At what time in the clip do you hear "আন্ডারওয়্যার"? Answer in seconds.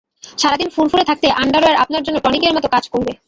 1.41-1.81